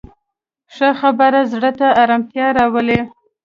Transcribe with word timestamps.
ښه 0.75 0.89
خبره 0.99 1.41
زړه 1.53 1.71
ته 1.79 1.87
ارامتیا 2.03 2.47
راولي 2.57 2.99